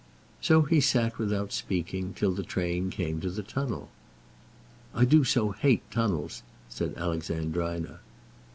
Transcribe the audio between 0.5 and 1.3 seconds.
he sat